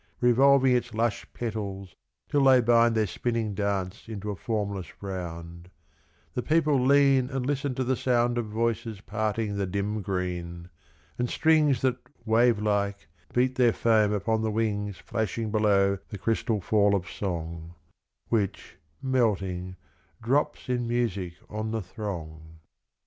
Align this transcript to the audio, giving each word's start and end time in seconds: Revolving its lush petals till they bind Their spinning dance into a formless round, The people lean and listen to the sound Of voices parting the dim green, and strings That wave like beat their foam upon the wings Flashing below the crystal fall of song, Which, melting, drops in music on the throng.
Revolving 0.19 0.75
its 0.75 0.95
lush 0.95 1.31
petals 1.31 1.95
till 2.27 2.45
they 2.45 2.59
bind 2.59 2.95
Their 2.95 3.05
spinning 3.05 3.53
dance 3.53 4.07
into 4.07 4.31
a 4.31 4.35
formless 4.35 4.87
round, 5.03 5.69
The 6.33 6.41
people 6.41 6.83
lean 6.83 7.29
and 7.29 7.45
listen 7.45 7.75
to 7.75 7.83
the 7.83 7.95
sound 7.95 8.39
Of 8.39 8.47
voices 8.47 8.99
parting 9.01 9.57
the 9.57 9.67
dim 9.67 10.01
green, 10.01 10.69
and 11.19 11.29
strings 11.29 11.81
That 11.81 11.97
wave 12.25 12.57
like 12.59 13.09
beat 13.31 13.53
their 13.57 13.73
foam 13.73 14.11
upon 14.11 14.41
the 14.41 14.49
wings 14.49 14.97
Flashing 14.97 15.51
below 15.51 15.99
the 16.09 16.17
crystal 16.17 16.61
fall 16.61 16.95
of 16.95 17.07
song, 17.07 17.75
Which, 18.29 18.77
melting, 19.03 19.75
drops 20.19 20.67
in 20.67 20.87
music 20.87 21.35
on 21.47 21.69
the 21.69 21.81
throng. 21.83 22.57